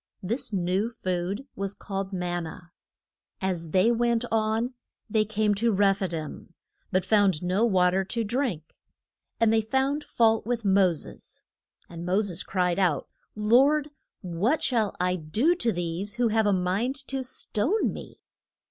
[0.23, 2.61] This new food was called man na.
[3.39, 4.73] As they went on
[5.07, 6.55] they came to Reph i dim,
[6.91, 8.75] but found no wa ter to drink.
[9.39, 11.43] And they found fault with Mo ses.
[11.87, 13.91] And Mo ses cried out, Lord,
[14.21, 18.21] what shall I do to these, who have a mind to stone me?